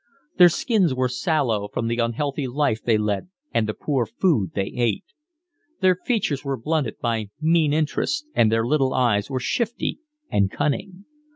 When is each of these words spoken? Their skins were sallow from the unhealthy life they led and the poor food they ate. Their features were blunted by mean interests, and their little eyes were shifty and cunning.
Their 0.39 0.49
skins 0.49 0.95
were 0.95 1.07
sallow 1.07 1.67
from 1.67 1.85
the 1.87 1.97
unhealthy 1.99 2.47
life 2.47 2.81
they 2.81 2.97
led 2.97 3.29
and 3.53 3.69
the 3.69 3.75
poor 3.75 4.07
food 4.07 4.53
they 4.55 4.65
ate. 4.75 5.03
Their 5.79 5.93
features 5.95 6.43
were 6.43 6.57
blunted 6.57 6.97
by 6.99 7.29
mean 7.39 7.71
interests, 7.71 8.25
and 8.33 8.51
their 8.51 8.65
little 8.65 8.95
eyes 8.95 9.29
were 9.29 9.39
shifty 9.39 9.99
and 10.27 10.49
cunning. 10.49 11.05